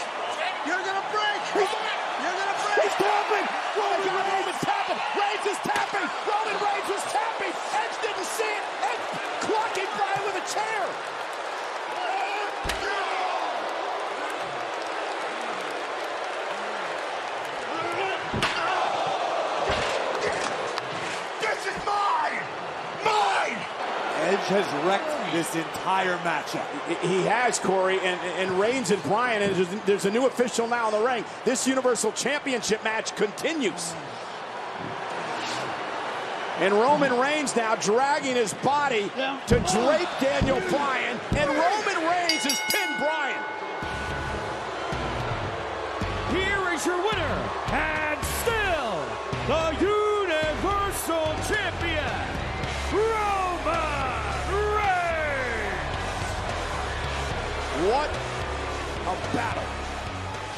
You're 0.64 0.84
gonna 0.84 1.04
break! 1.12 1.40
You're 1.52 1.68
gonna 1.68 2.56
break! 2.64 2.80
He's 2.80 2.96
tapping. 2.96 3.44
Roman 3.76 4.08
Reigns. 4.08 4.32
Roman's 4.32 4.62
tapping! 4.64 4.98
Reigns 5.20 5.46
is 5.52 5.58
tapping! 5.68 6.08
Roman 6.24 6.56
Reigns 6.64 6.88
was 6.88 7.04
tapping! 7.12 7.52
Edge 7.52 7.96
didn't 8.00 8.24
see 8.24 8.48
it! 8.48 8.64
Edge 8.88 9.04
clocking 9.44 9.90
Bryan 9.92 10.24
with 10.24 10.40
a 10.40 10.44
chair! 10.48 10.88
This 21.40 21.60
is 21.68 21.78
mine! 21.84 22.42
Mine! 23.04 23.58
Edge 24.24 24.33
has 24.46 24.66
wrecked 24.86 25.32
this 25.32 25.54
entire 25.56 26.16
matchup. 26.18 26.66
He 27.00 27.22
has, 27.22 27.58
Corey, 27.58 27.98
and, 28.00 28.20
and 28.38 28.60
Reigns 28.60 28.90
and 28.90 29.02
Bryan, 29.02 29.42
and 29.42 29.56
there's, 29.56 29.82
there's 29.84 30.04
a 30.04 30.10
new 30.10 30.26
official 30.26 30.66
now 30.66 30.88
in 30.88 31.00
the 31.00 31.06
ring. 31.06 31.24
This 31.44 31.66
Universal 31.66 32.12
Championship 32.12 32.84
match 32.84 33.16
continues. 33.16 33.94
And 36.58 36.72
Roman 36.72 37.18
Reigns 37.18 37.56
now 37.56 37.74
dragging 37.74 38.36
his 38.36 38.54
body 38.54 39.10
to 39.48 39.58
drape 39.72 40.08
Daniel 40.20 40.60
Bryan, 40.70 41.18
and 41.36 41.50
Roman 41.50 41.96
Reigns 42.08 42.44
has 42.44 42.60
pinned 42.70 42.96
Bryan. 42.98 43.42
Here 46.30 46.74
is 46.74 46.86
your 46.86 46.98
winner, 46.98 47.50
and 47.72 48.24
still 48.24 49.04
the 49.48 49.72
Universal 49.80 51.34
Champion, 51.48 52.12
Roman 52.92 53.33
What 57.84 58.08
a 58.08 59.36
battle. 59.36 59.62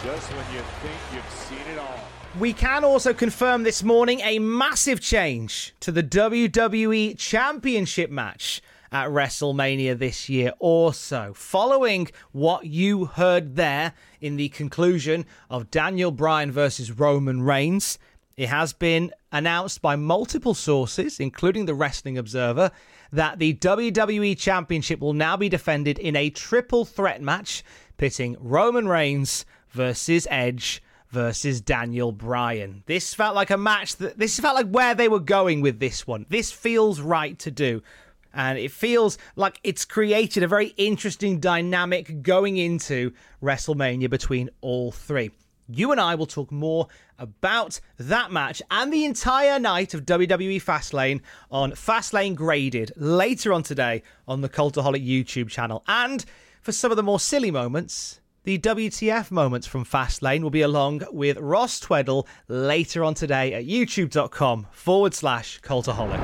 Just 0.05 0.31
when 0.31 0.55
you 0.55 0.61
think 0.81 0.95
you've 1.13 1.29
seen 1.29 1.73
it 1.73 1.77
all. 1.77 1.99
We 2.39 2.53
can 2.53 2.85
also 2.85 3.13
confirm 3.13 3.65
this 3.65 3.83
morning 3.83 4.21
a 4.21 4.39
massive 4.39 5.01
change 5.01 5.75
to 5.81 5.91
the 5.91 6.05
WWE 6.05 7.19
Championship 7.19 8.13
match 8.13 8.63
at 8.93 9.09
WrestleMania 9.09 9.99
this 9.99 10.29
year, 10.29 10.53
also. 10.61 11.33
Following 11.35 12.13
what 12.31 12.67
you 12.67 13.07
heard 13.07 13.57
there 13.57 13.95
in 14.21 14.37
the 14.37 14.51
conclusion 14.51 15.27
of 15.51 15.69
Daniel 15.73 16.13
Bryan 16.13 16.53
versus 16.53 16.93
Roman 16.93 17.43
Reigns, 17.43 17.99
it 18.37 18.51
has 18.51 18.73
been 18.73 19.11
announced 19.33 19.83
by 19.83 19.97
multiple 19.97 20.55
sources, 20.55 21.19
including 21.19 21.67
the 21.67 21.75
Wrestling 21.75 22.19
Observer, 22.19 22.71
that 23.13 23.39
the 23.39 23.55
WWE 23.55 24.39
Championship 24.39 25.01
will 25.01 25.13
now 25.13 25.37
be 25.37 25.49
defended 25.49 25.99
in 25.99 26.17
a 26.17 26.31
triple 26.31 26.85
threat 26.85 27.23
match 27.23 27.63
pitting 27.97 28.37
Roman 28.41 28.89
Reigns 28.89 29.45
versus 29.71 30.27
Edge 30.31 30.83
versus 31.11 31.61
Daniel 31.61 32.13
Bryan. 32.13 32.83
This 32.87 33.15
felt 33.15 33.35
like 33.35 33.51
a 33.51 33.57
match 33.57 33.97
that 33.97 34.19
this 34.19 34.39
felt 34.39 34.57
like 34.57 34.69
where 34.69 34.95
they 34.95 35.09
were 35.09 35.21
going 35.21 35.61
with 35.61 35.79
this 35.79 36.07
one. 36.07 36.27
This 36.29 36.51
feels 36.51 37.01
right 37.01 37.39
to 37.39 37.51
do. 37.51 37.83
And 38.35 38.59
it 38.59 38.71
feels 38.71 39.17
like 39.35 39.59
it's 39.65 39.87
created 39.87 40.43
a 40.43 40.49
very 40.49 40.75
interesting 40.77 41.41
dynamic 41.41 42.23
going 42.23 42.59
into 42.59 43.13
WrestleMania 43.43 44.11
between 44.11 44.51
all 44.61 44.93
three. 44.93 45.31
You 45.69 45.93
and 45.93 46.01
I 46.01 46.15
will 46.15 46.27
talk 46.27 46.53
more 46.53 46.87
about 47.19 47.81
that 47.99 48.31
match 48.31 48.63
and 48.71 48.93
the 48.93 49.05
entire 49.05 49.59
night 49.59 49.95
of 49.95 50.07
WWE 50.07 50.63
Fastlane 50.63 51.21
on 51.51 51.73
Fastlane 51.73 52.35
Graded 52.35 52.93
later 52.97 53.53
on 53.53 53.63
today 53.63 54.03
on 54.29 54.41
the 54.41 54.49
Cultaholic 54.49 55.07
YouTube 55.07 55.49
channel. 55.49 55.83
And 55.89 56.25
for 56.63 56.73
some 56.73 56.91
of 56.91 56.97
the 56.97 57.03
more 57.03 57.21
silly 57.21 57.51
moments, 57.51 58.21
the 58.45 58.59
WTF 58.59 59.33
moments 59.33 59.67
from 59.67 59.85
Fastlane 59.85 60.43
will 60.43 60.51
be 60.51 60.63
along 60.63 61.03
with 61.11 61.37
Ross 61.39 61.81
Tweddle 61.81 62.29
later 62.47 63.03
on 63.03 63.15
today 63.15 63.53
at 63.55 63.65
youtube.com 63.65 64.69
forward 64.71 65.15
slash 65.15 65.61
cultaholic. 65.63 66.23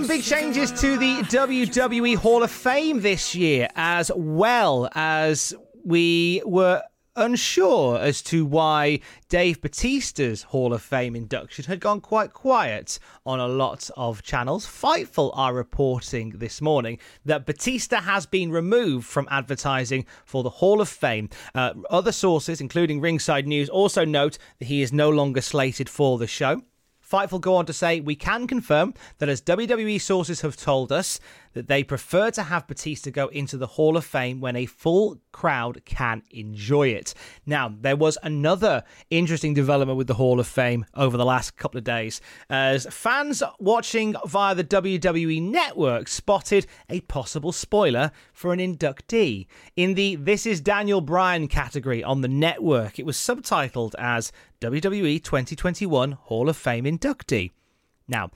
Some 0.00 0.08
big 0.08 0.22
changes 0.22 0.72
to 0.80 0.96
the 0.96 1.16
WWE 1.24 2.16
Hall 2.16 2.42
of 2.42 2.50
Fame 2.50 3.02
this 3.02 3.34
year, 3.34 3.68
as 3.76 4.10
well 4.16 4.88
as 4.94 5.52
we 5.84 6.40
were 6.46 6.82
unsure 7.16 7.98
as 7.98 8.22
to 8.22 8.46
why 8.46 9.00
Dave 9.28 9.60
Batista's 9.60 10.44
Hall 10.44 10.72
of 10.72 10.80
Fame 10.80 11.14
induction 11.14 11.66
had 11.66 11.80
gone 11.80 12.00
quite 12.00 12.32
quiet 12.32 12.98
on 13.26 13.40
a 13.40 13.46
lot 13.46 13.90
of 13.94 14.22
channels. 14.22 14.64
Fightful 14.64 15.32
are 15.34 15.52
reporting 15.52 16.30
this 16.30 16.62
morning 16.62 16.98
that 17.26 17.44
Batista 17.44 18.00
has 18.00 18.24
been 18.24 18.50
removed 18.50 19.06
from 19.06 19.28
advertising 19.30 20.06
for 20.24 20.42
the 20.42 20.48
Hall 20.48 20.80
of 20.80 20.88
Fame. 20.88 21.28
Uh, 21.54 21.74
other 21.90 22.12
sources, 22.12 22.62
including 22.62 23.02
Ringside 23.02 23.46
News, 23.46 23.68
also 23.68 24.06
note 24.06 24.38
that 24.60 24.64
he 24.64 24.80
is 24.80 24.94
no 24.94 25.10
longer 25.10 25.42
slated 25.42 25.90
for 25.90 26.16
the 26.16 26.26
show. 26.26 26.62
Fightful 27.10 27.40
go 27.40 27.56
on 27.56 27.66
to 27.66 27.72
say, 27.72 28.00
We 28.00 28.14
can 28.14 28.46
confirm 28.46 28.94
that 29.18 29.28
as 29.28 29.42
WWE 29.42 30.00
sources 30.00 30.42
have 30.42 30.56
told 30.56 30.92
us, 30.92 31.18
that 31.52 31.68
they 31.68 31.82
prefer 31.82 32.30
to 32.30 32.44
have 32.44 32.66
Batista 32.66 33.10
go 33.10 33.28
into 33.28 33.56
the 33.56 33.66
Hall 33.66 33.96
of 33.96 34.04
Fame 34.04 34.40
when 34.40 34.56
a 34.56 34.66
full 34.66 35.20
crowd 35.32 35.82
can 35.84 36.22
enjoy 36.30 36.88
it. 36.88 37.14
Now, 37.46 37.74
there 37.80 37.96
was 37.96 38.18
another 38.22 38.84
interesting 39.10 39.54
development 39.54 39.98
with 39.98 40.06
the 40.06 40.14
Hall 40.14 40.38
of 40.38 40.46
Fame 40.46 40.86
over 40.94 41.16
the 41.16 41.24
last 41.24 41.56
couple 41.56 41.78
of 41.78 41.84
days, 41.84 42.20
as 42.48 42.86
fans 42.90 43.42
watching 43.58 44.14
via 44.26 44.54
the 44.54 44.64
WWE 44.64 45.42
network 45.42 46.08
spotted 46.08 46.66
a 46.88 47.00
possible 47.02 47.52
spoiler 47.52 48.12
for 48.32 48.52
an 48.52 48.58
inductee. 48.58 49.46
In 49.76 49.94
the 49.94 50.16
This 50.16 50.46
is 50.46 50.60
Daniel 50.60 51.00
Bryan 51.00 51.48
category 51.48 52.04
on 52.04 52.20
the 52.20 52.28
network, 52.28 52.98
it 52.98 53.06
was 53.06 53.16
subtitled 53.16 53.94
as 53.98 54.32
WWE 54.60 55.22
2021 55.22 56.12
Hall 56.12 56.48
of 56.48 56.56
Fame 56.56 56.84
inductee. 56.84 57.50
Now, 58.06 58.30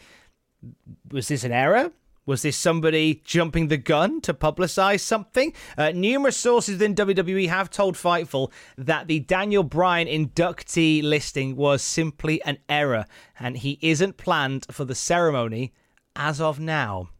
was 1.10 1.28
this 1.28 1.44
an 1.44 1.52
error? 1.52 1.92
Was 2.26 2.42
this 2.42 2.56
somebody 2.56 3.20
jumping 3.24 3.68
the 3.68 3.76
gun 3.76 4.20
to 4.22 4.32
publicize 4.32 5.00
something? 5.00 5.52
Uh, 5.76 5.90
numerous 5.90 6.36
sources 6.36 6.74
within 6.74 6.94
WWE 6.94 7.48
have 7.48 7.68
told 7.68 7.96
Fightful 7.96 8.50
that 8.78 9.08
the 9.08 9.20
Daniel 9.20 9.62
Bryan 9.62 10.08
inductee 10.08 11.02
listing 11.02 11.54
was 11.54 11.82
simply 11.82 12.42
an 12.44 12.58
error 12.68 13.04
and 13.38 13.58
he 13.58 13.78
isn't 13.82 14.16
planned 14.16 14.66
for 14.70 14.86
the 14.86 14.94
ceremony 14.94 15.74
as 16.16 16.40
of 16.40 16.58
now. 16.58 17.10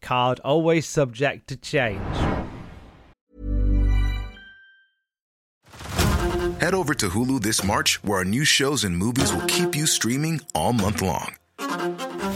Card 0.00 0.40
always 0.40 0.86
subject 0.86 1.48
to 1.48 1.56
change. 1.56 2.00
Head 6.60 6.72
over 6.72 6.94
to 6.94 7.10
Hulu 7.10 7.42
this 7.42 7.62
March, 7.62 8.02
where 8.02 8.18
our 8.18 8.24
new 8.24 8.44
shows 8.44 8.84
and 8.84 8.96
movies 8.96 9.32
will 9.32 9.46
keep 9.46 9.76
you 9.76 9.86
streaming 9.86 10.40
all 10.54 10.72
month 10.72 11.02
long. 11.02 11.36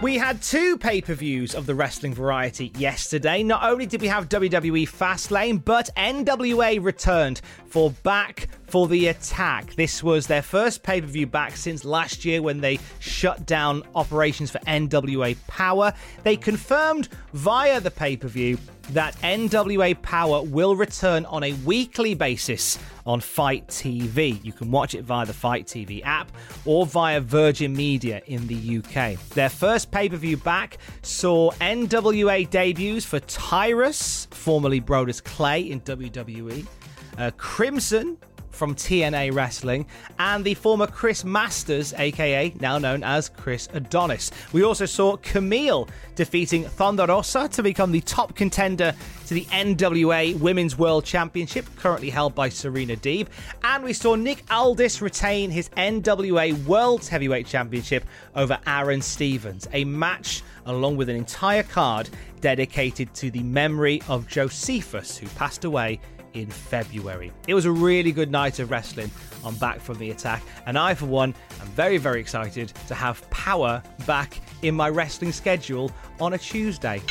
We 0.00 0.16
had 0.16 0.40
two 0.40 0.78
pay 0.78 1.00
per 1.00 1.14
views 1.14 1.56
of 1.56 1.66
the 1.66 1.74
wrestling 1.74 2.14
variety 2.14 2.70
yesterday. 2.78 3.42
Not 3.42 3.64
only 3.64 3.84
did 3.84 4.00
we 4.00 4.06
have 4.06 4.28
WWE 4.28 4.88
Fastlane, 4.88 5.64
but 5.64 5.90
NWA 5.96 6.80
returned 6.80 7.40
for 7.66 7.90
Back 8.04 8.46
for 8.68 8.86
the 8.86 9.08
Attack. 9.08 9.74
This 9.74 10.00
was 10.00 10.28
their 10.28 10.42
first 10.42 10.84
pay 10.84 11.00
per 11.00 11.06
view 11.08 11.26
back 11.26 11.56
since 11.56 11.84
last 11.84 12.24
year 12.24 12.40
when 12.40 12.60
they 12.60 12.78
shut 13.00 13.44
down 13.44 13.82
operations 13.96 14.52
for 14.52 14.60
NWA 14.60 15.36
Power. 15.48 15.92
They 16.22 16.36
confirmed 16.36 17.08
via 17.32 17.80
the 17.80 17.90
pay 17.90 18.16
per 18.16 18.28
view 18.28 18.56
that 18.90 19.14
NWA 19.16 20.00
Power 20.02 20.42
will 20.42 20.76
return 20.76 21.24
on 21.26 21.44
a 21.44 21.52
weekly 21.52 22.14
basis 22.14 22.78
on 23.06 23.20
FITE 23.20 23.66
TV. 23.68 24.42
You 24.44 24.52
can 24.52 24.70
watch 24.70 24.94
it 24.94 25.02
via 25.02 25.26
the 25.26 25.32
FITE 25.32 25.66
TV 25.66 26.02
app 26.04 26.30
or 26.64 26.86
via 26.86 27.20
Virgin 27.20 27.74
Media 27.74 28.22
in 28.26 28.46
the 28.46 28.78
UK. 28.78 29.18
Their 29.30 29.48
first 29.48 29.90
pay 29.90 30.08
per 30.08 30.16
view 30.16 30.36
back 30.36 30.78
saw 31.02 31.50
NWA 31.52 32.48
debuts 32.48 33.04
for 33.04 33.20
Tyrus, 33.20 34.26
formerly 34.30 34.80
Brodus 34.80 35.22
Clay 35.22 35.62
in 35.62 35.80
WWE, 35.80 36.66
uh, 37.18 37.30
Crimson, 37.36 38.18
from 38.58 38.74
TNA 38.74 39.32
Wrestling, 39.32 39.86
and 40.18 40.44
the 40.44 40.54
former 40.54 40.88
Chris 40.88 41.24
Masters, 41.24 41.94
aka 41.94 42.52
now 42.60 42.76
known 42.76 43.04
as 43.04 43.28
Chris 43.28 43.68
Adonis. 43.72 44.32
We 44.52 44.64
also 44.64 44.84
saw 44.84 45.16
Kamille 45.16 45.88
defeating 46.16 46.64
Thunder 46.64 47.06
Rosa 47.06 47.48
to 47.48 47.62
become 47.62 47.92
the 47.92 48.00
top 48.00 48.34
contender 48.34 48.92
to 49.26 49.34
the 49.34 49.44
NWA 49.44 50.38
Women's 50.40 50.76
World 50.76 51.04
Championship, 51.04 51.66
currently 51.76 52.10
held 52.10 52.34
by 52.34 52.48
Serena 52.48 52.96
Deeb. 52.96 53.28
And 53.62 53.84
we 53.84 53.92
saw 53.92 54.16
Nick 54.16 54.42
Aldis 54.50 55.00
retain 55.00 55.50
his 55.50 55.68
NWA 55.70 56.64
World 56.64 57.06
Heavyweight 57.06 57.46
Championship 57.46 58.04
over 58.34 58.58
Aron 58.66 59.02
Stevens, 59.02 59.68
a 59.72 59.84
match 59.84 60.42
along 60.68 60.96
with 60.96 61.08
an 61.08 61.16
entire 61.16 61.62
card 61.62 62.08
dedicated 62.40 63.12
to 63.14 63.30
the 63.30 63.42
memory 63.42 64.00
of 64.08 64.28
Josephus, 64.28 65.16
who 65.16 65.26
passed 65.28 65.64
away 65.64 66.00
in 66.34 66.46
February. 66.46 67.32
It 67.46 67.54
was 67.54 67.64
a 67.64 67.72
really 67.72 68.12
good 68.12 68.30
night 68.30 68.58
of 68.58 68.70
wrestling 68.70 69.10
on 69.44 69.54
Back 69.56 69.80
from 69.80 69.98
the 69.98 70.10
Attack, 70.10 70.42
and 70.66 70.78
I, 70.78 70.94
for 70.94 71.06
one, 71.06 71.34
am 71.60 71.66
very, 71.68 71.98
very 71.98 72.20
excited 72.20 72.72
to 72.86 72.94
have 72.94 73.28
Power 73.30 73.82
back 74.06 74.40
in 74.62 74.74
my 74.74 74.88
wrestling 74.88 75.32
schedule 75.32 75.90
on 76.20 76.34
a 76.34 76.38
Tuesday. 76.38 77.02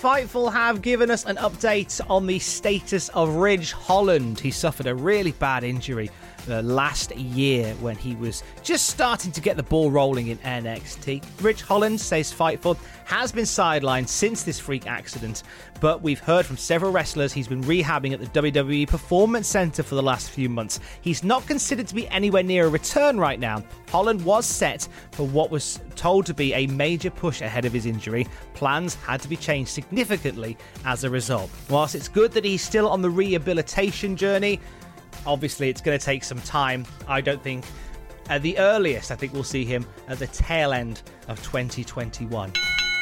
Fightful 0.00 0.52
have 0.52 0.82
given 0.82 1.10
us 1.10 1.24
an 1.24 1.36
update 1.36 2.00
on 2.10 2.26
the 2.26 2.38
status 2.38 3.08
of 3.10 3.36
Ridge 3.36 3.72
Holland. 3.72 4.38
He 4.38 4.50
suffered 4.50 4.86
a 4.86 4.94
really 4.94 5.32
bad 5.32 5.64
injury 5.64 6.10
uh, 6.48 6.62
last 6.62 7.14
year 7.16 7.74
when 7.74 7.96
he 7.96 8.14
was 8.16 8.42
just 8.62 8.86
starting 8.86 9.32
to 9.32 9.40
get 9.40 9.56
the 9.56 9.62
ball 9.62 9.90
rolling 9.90 10.28
in 10.28 10.38
NXT. 10.38 11.22
Ridge 11.42 11.62
Holland, 11.62 12.00
says 12.00 12.32
Fightful, 12.32 12.76
has 13.04 13.32
been 13.32 13.44
sidelined 13.44 14.08
since 14.08 14.42
this 14.42 14.58
freak 14.58 14.86
accident, 14.86 15.42
but 15.80 16.02
we've 16.02 16.18
heard 16.18 16.46
from 16.46 16.56
several 16.56 16.92
wrestlers 16.92 17.32
he's 17.32 17.48
been 17.48 17.62
rehabbing 17.62 18.12
at 18.12 18.20
the 18.20 18.42
WWE 18.42 18.88
Performance 18.88 19.46
Center 19.46 19.82
for 19.82 19.94
the 19.94 20.02
last 20.02 20.30
few 20.30 20.48
months. 20.48 20.80
He's 21.00 21.22
not 21.22 21.46
considered 21.46 21.86
to 21.88 21.94
be 21.94 22.08
anywhere 22.08 22.42
near 22.42 22.66
a 22.66 22.68
return 22.68 23.18
right 23.18 23.38
now. 23.38 23.62
Holland 23.90 24.24
was 24.24 24.46
set 24.46 24.88
for 25.12 25.26
what 25.26 25.50
was 25.50 25.80
told 25.94 26.26
to 26.26 26.34
be 26.34 26.52
a 26.54 26.66
major 26.66 27.10
push 27.10 27.40
ahead 27.40 27.64
of 27.64 27.72
his 27.72 27.86
injury. 27.86 28.26
Plans 28.54 28.94
had 28.94 29.20
to 29.22 29.28
be 29.28 29.36
changed 29.36 29.70
significantly 29.70 30.56
as 30.84 31.04
a 31.04 31.10
result. 31.10 31.50
Whilst 31.70 31.94
it's 31.94 32.08
good 32.08 32.32
that 32.32 32.44
he's 32.44 32.62
still 32.62 32.88
on 32.88 33.02
the 33.02 33.10
rehabilitation 33.10 34.16
journey, 34.16 34.60
obviously 35.26 35.68
it's 35.68 35.80
going 35.80 35.98
to 35.98 36.04
take 36.04 36.24
some 36.24 36.40
time. 36.42 36.86
I 37.08 37.20
don't 37.20 37.42
think 37.42 37.64
at 38.28 38.42
the 38.42 38.58
earliest, 38.58 39.10
I 39.10 39.16
think 39.16 39.32
we'll 39.32 39.44
see 39.44 39.64
him 39.64 39.86
at 40.08 40.18
the 40.18 40.26
tail 40.28 40.72
end 40.72 41.02
of 41.28 41.42
2021. 41.42 42.52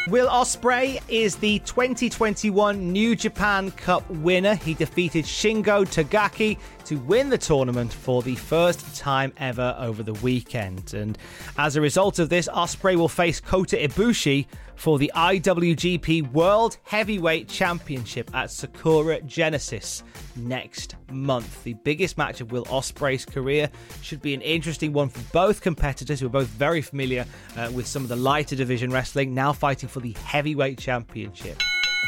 Will 0.08 0.28
Ospreay 0.28 1.00
is 1.08 1.36
the 1.36 1.60
2021 1.60 2.92
New 2.92 3.16
Japan 3.16 3.70
Cup 3.70 4.08
winner. 4.10 4.54
He 4.54 4.74
defeated 4.74 5.24
Shingo 5.24 5.86
Takagi 5.86 6.58
to 6.84 6.96
win 6.96 7.30
the 7.30 7.38
tournament 7.38 7.92
for 7.92 8.22
the 8.22 8.34
first 8.34 8.96
time 8.96 9.32
ever 9.38 9.74
over 9.78 10.02
the 10.02 10.12
weekend. 10.14 10.94
And 10.94 11.16
as 11.58 11.76
a 11.76 11.80
result 11.80 12.18
of 12.18 12.28
this, 12.28 12.48
Ospreay 12.48 12.96
will 12.96 13.08
face 13.08 13.40
Kota 13.40 13.76
Ibushi 13.76 14.46
for 14.76 14.98
the 14.98 15.10
IWGP 15.14 16.32
World 16.32 16.78
Heavyweight 16.82 17.48
Championship 17.48 18.30
at 18.34 18.50
Sakura 18.50 19.20
Genesis 19.22 20.02
next 20.36 20.96
month. 21.10 21.62
The 21.64 21.74
biggest 21.74 22.18
match 22.18 22.40
of 22.40 22.52
Will 22.52 22.64
Ospreay's 22.66 23.24
career 23.24 23.70
should 24.02 24.20
be 24.20 24.34
an 24.34 24.40
interesting 24.40 24.92
one 24.92 25.08
for 25.08 25.20
both 25.32 25.60
competitors 25.60 26.20
who 26.20 26.26
are 26.26 26.30
both 26.30 26.48
very 26.48 26.82
familiar 26.82 27.24
uh, 27.56 27.70
with 27.72 27.86
some 27.86 28.02
of 28.02 28.08
the 28.08 28.16
lighter 28.16 28.56
division 28.56 28.90
wrestling, 28.90 29.34
now 29.34 29.52
fighting 29.52 29.88
for 29.88 30.00
the 30.00 30.12
heavyweight 30.24 30.78
championship. 30.78 31.62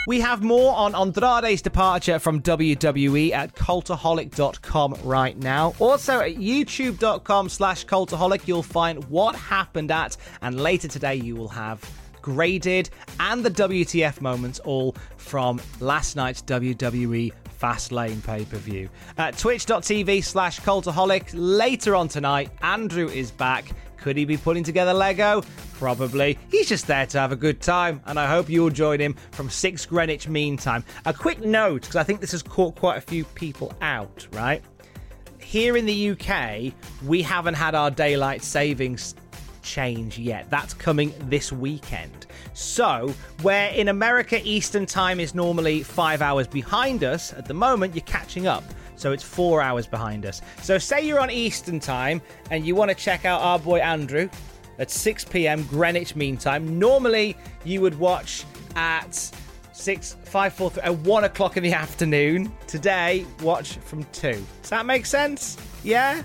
We 0.06 0.20
have 0.20 0.42
more 0.42 0.74
on 0.76 0.94
Andrade's 0.94 1.62
departure 1.62 2.18
from 2.18 2.40
WWE 2.42 3.32
at 3.32 3.54
cultaholic.com 3.54 4.96
right 5.02 5.36
now. 5.36 5.74
Also 5.78 6.20
at 6.20 6.36
youtube.com 6.36 7.48
slash 7.48 7.84
cultaholic, 7.86 8.46
you'll 8.46 8.62
find 8.62 9.02
what 9.04 9.34
happened 9.34 9.90
at, 9.90 10.16
and 10.42 10.60
later 10.60 10.88
today 10.88 11.16
you 11.16 11.34
will 11.34 11.48
have 11.48 11.82
graded 12.22 12.90
and 13.20 13.44
the 13.44 13.50
WTF 13.50 14.20
moments 14.20 14.58
all 14.60 14.96
from 15.16 15.60
last 15.80 16.16
night's 16.16 16.42
WWE 16.42 17.32
Fastlane 17.58 18.24
pay 18.24 18.44
per 18.44 18.58
view. 18.58 18.88
At 19.18 19.38
twitch.tv 19.38 20.24
slash 20.24 20.60
cultaholic, 20.60 21.30
later 21.34 21.94
on 21.94 22.08
tonight, 22.08 22.50
Andrew 22.62 23.08
is 23.08 23.30
back. 23.30 23.66
Could 23.96 24.16
he 24.16 24.24
be 24.24 24.36
putting 24.36 24.62
together 24.62 24.92
Lego? 24.92 25.42
Probably. 25.74 26.38
He's 26.50 26.68
just 26.68 26.86
there 26.86 27.06
to 27.06 27.18
have 27.18 27.32
a 27.32 27.36
good 27.36 27.60
time, 27.60 28.00
and 28.06 28.18
I 28.18 28.26
hope 28.26 28.48
you'll 28.48 28.70
join 28.70 29.00
him 29.00 29.14
from 29.32 29.50
6 29.50 29.86
Greenwich 29.86 30.28
Mean 30.28 30.56
Time. 30.56 30.84
A 31.04 31.12
quick 31.12 31.40
note, 31.40 31.82
because 31.82 31.96
I 31.96 32.02
think 32.02 32.20
this 32.20 32.32
has 32.32 32.42
caught 32.42 32.76
quite 32.76 32.98
a 32.98 33.00
few 33.00 33.24
people 33.24 33.74
out, 33.80 34.26
right? 34.32 34.62
Here 35.40 35.76
in 35.76 35.86
the 35.86 36.10
UK, 36.10 36.72
we 37.04 37.22
haven't 37.22 37.54
had 37.54 37.74
our 37.74 37.90
daylight 37.90 38.42
savings 38.42 39.14
change 39.66 40.18
yet. 40.18 40.48
That's 40.48 40.72
coming 40.72 41.12
this 41.28 41.52
weekend. 41.52 42.26
So, 42.54 43.12
where 43.42 43.70
in 43.72 43.88
America 43.88 44.40
Eastern 44.42 44.86
Time 44.86 45.20
is 45.20 45.34
normally 45.34 45.82
five 45.82 46.22
hours 46.22 46.46
behind 46.46 47.04
us, 47.04 47.34
at 47.34 47.44
the 47.46 47.54
moment 47.54 47.94
you're 47.94 48.04
catching 48.04 48.46
up. 48.46 48.64
So 48.94 49.12
it's 49.12 49.22
four 49.22 49.60
hours 49.60 49.86
behind 49.86 50.24
us. 50.24 50.40
So, 50.62 50.78
say 50.78 51.06
you're 51.06 51.20
on 51.20 51.30
Eastern 51.30 51.80
Time 51.80 52.22
and 52.50 52.66
you 52.66 52.74
want 52.74 52.90
to 52.90 52.94
check 52.94 53.26
out 53.26 53.42
our 53.42 53.58
boy 53.58 53.80
Andrew 53.80 54.30
at 54.78 54.90
6 54.90 55.24
p.m. 55.26 55.64
Greenwich 55.64 56.16
Mean 56.16 56.36
Time. 56.36 56.78
Normally, 56.78 57.36
you 57.64 57.80
would 57.82 57.98
watch 57.98 58.44
at 58.76 59.30
six, 59.72 60.16
five, 60.24 60.54
four, 60.54 60.70
three, 60.70 60.82
at 60.82 60.94
one 61.00 61.24
o'clock 61.24 61.56
in 61.56 61.62
the 61.62 61.72
afternoon. 61.84 62.52
Today, 62.66 63.26
watch 63.42 63.76
from 63.78 64.04
two. 64.12 64.44
Does 64.62 64.70
that 64.70 64.86
make 64.86 65.04
sense? 65.04 65.58
Yeah? 65.82 66.22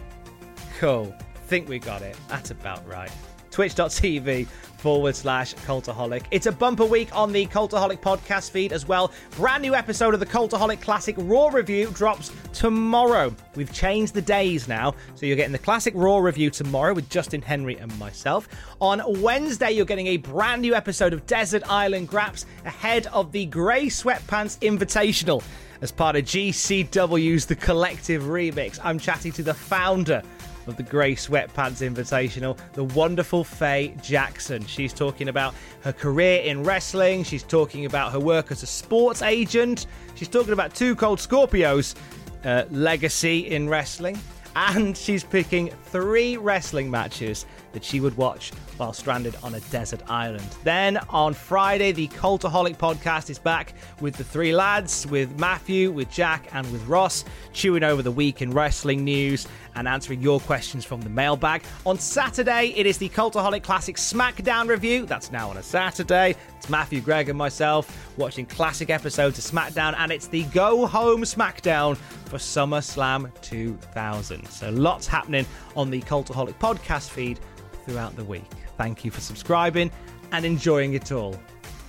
Cool. 0.80 1.14
Think 1.48 1.68
we 1.68 1.80
got 1.80 2.02
it. 2.02 2.16
That's 2.30 2.52
about 2.52 2.88
right 2.88 3.12
twitch.tv 3.52 4.48
forward 4.82 5.16
slash 5.16 5.54
Cultaholic. 5.54 6.24
It's 6.32 6.48
a 6.48 6.52
bumper 6.52 6.86
week 6.86 7.16
on 7.16 7.32
the 7.32 7.46
Cultaholic 7.46 8.00
podcast 8.02 8.50
feed 8.50 8.74
as 8.74 8.88
well. 8.88 9.12
Brand 9.38 9.62
new 9.62 9.76
episode 9.76 10.16
of 10.16 10.20
the 10.20 10.26
Cultaholic 10.26 10.82
Classic 10.82 11.16
Raw 11.20 11.50
review 11.50 11.92
drops 11.94 12.32
tomorrow. 12.52 13.34
We've 13.56 13.72
changed 13.72 14.16
the 14.16 14.24
days 14.24 14.68
now, 14.68 14.96
so 15.14 15.28
you're 15.28 15.36
getting 15.36 15.52
the 15.52 15.60
Classic 15.60 15.94
Raw 15.96 16.18
review 16.18 16.50
tomorrow 16.50 16.94
with 16.96 17.10
Justin 17.10 17.44
Henry 17.44 17.78
and 17.78 17.96
myself. 18.00 18.48
On 18.80 19.02
Wednesday, 19.22 19.72
you're 19.72 19.86
getting 19.86 20.08
a 20.08 20.18
brand 20.18 20.64
new 20.64 20.74
episode 20.74 21.14
of 21.14 21.26
Desert 21.28 21.62
Island 21.70 22.08
Graps 22.08 22.48
ahead 22.66 23.06
of 23.08 23.32
the 23.32 23.46
Grey 23.46 23.86
Sweatpants 23.86 24.58
Invitational 24.60 25.44
as 25.82 25.92
part 25.92 26.16
of 26.16 26.24
GCW's 26.26 27.46
The 27.46 27.56
Collective 27.56 28.24
Remix. 28.24 28.80
I'm 28.84 29.00
chatting 29.00 29.32
to 29.34 29.44
the 29.44 29.54
founder 29.54 30.22
of 30.68 30.78
the 30.78 30.84
Grey 30.84 31.16
Sweatpants 31.16 31.82
Invitational, 31.82 32.58
the 32.74 32.84
wonderful 32.84 33.44
Faye 33.44 33.96
Jackson. 34.02 34.66
She's 34.66 34.94
talking 34.94 35.28
about 35.28 35.54
her 35.82 35.94
career 35.94 36.42
in 36.42 36.64
wrestling, 36.64 37.24
she's 37.24 37.44
talking 37.44 37.86
about 37.86 38.12
her 38.12 38.20
work 38.20 38.52
as 38.52 38.64
a 38.64 38.68
sports 38.68 39.22
agent, 39.22 39.88
she's 40.16 40.28
talking 40.28 40.54
about 40.54 40.74
Too 40.76 40.96
Cold 40.96 41.20
Scorpio's 41.20 41.96
uh, 42.44 42.64
legacy 42.70 43.50
in 43.50 43.70
wrestling, 43.70 44.18
and 44.56 44.96
she's 44.98 45.24
picking 45.24 45.70
three 45.86 46.38
wrestling 46.38 46.92
matches 46.92 47.46
that 47.74 47.84
she 47.84 48.00
would 48.00 48.16
watch 48.18 48.52
while 48.78 48.94
stranded 48.94 49.36
on 49.44 49.56
a 49.56 49.60
desert 49.72 50.02
island. 50.10 50.46
Then 50.64 50.98
on 51.10 51.34
Friday, 51.34 51.92
the 51.92 52.08
Cultaholic 52.10 52.78
podcast 52.78 53.30
is 53.30 53.40
back 53.40 53.74
with 54.00 54.16
the 54.16 54.24
three 54.24 54.54
lads, 54.56 55.06
with 55.08 55.40
Matthew, 55.40 55.92
with 55.92 56.10
Jack, 56.10 56.50
and 56.54 56.70
with 56.72 56.86
Ross, 56.88 57.24
chewing 57.54 57.84
over 57.84 58.02
the 58.02 58.12
week 58.12 58.42
in 58.42 58.52
wrestling 58.52 59.04
news 59.04 59.48
and 59.76 59.88
answering 59.88 60.22
your 60.22 60.40
questions 60.40 60.84
from 60.84 61.02
the 61.02 61.10
mailbag. 61.10 61.64
On 61.86 61.98
Saturday, 61.98 62.74
it 62.76 62.86
is 62.86 62.98
the 62.98 63.10
Cultaholic 63.10 63.64
Classic 63.64 63.96
SmackDown 63.96 64.68
review. 64.68 65.06
That's 65.06 65.32
now 65.32 65.50
on 65.50 65.58
a 65.58 65.64
Saturday. 65.64 66.36
It's 66.58 66.70
Matthew, 66.70 67.02
Greg, 67.02 67.30
and 67.30 67.38
myself 67.38 68.12
watching 68.18 68.46
classic 68.46 68.90
episodes 68.90 69.40
of 69.40 69.46
SmackDown, 69.46 69.96
and 69.98 70.12
it's 70.12 70.28
the 70.28 70.44
Go 70.46 70.86
Home 70.86 71.22
SmackDown 71.22 71.98
for 72.26 72.38
SummerSlam 72.38 73.32
2000. 73.42 74.46
So 74.48 74.70
lots 74.70 75.08
happening 75.08 75.46
on 75.76 75.90
the 75.90 76.02
Cultaholic 76.02 76.56
podcast 76.56 77.10
feed 77.10 77.40
throughout 77.86 78.16
the 78.16 78.24
week. 78.24 78.46
Thank 78.78 79.06
you 79.06 79.12
for 79.12 79.22
subscribing 79.22 79.92
and 80.32 80.46
enjoying 80.46 80.94
it 80.94 81.12
all. 81.12 81.36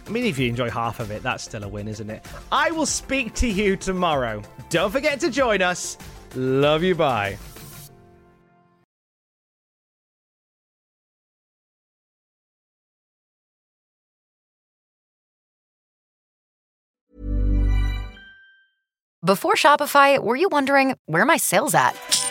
I 0.07 0.11
mean, 0.11 0.25
if 0.25 0.39
you 0.39 0.49
enjoy 0.49 0.69
half 0.69 1.01
of 1.01 1.11
it, 1.11 1.23
that's 1.23 1.45
still 1.45 1.63
a 1.63 1.69
win, 1.69 1.89
isn't 1.89 2.11
it? 2.11 2.25
I 2.51 2.71
will 2.71 2.87
speak 2.87 3.35
to 3.35 3.49
you 3.49 3.77
tomorrow. 3.77 4.43
Don't 4.69 4.91
forget 4.91 5.21
to 5.21 5.31
join 5.31 5.63
us. 5.63 5.97
Love 6.35 6.83
you. 6.83 6.95
Bye. 6.95 7.39
Before 19.25 19.55
Shopify, 19.55 20.19
were 20.19 20.35
you 20.35 20.49
wondering 20.51 20.97
where 21.07 21.25
my 21.25 21.37
sales 21.37 21.77
at? 21.77 21.95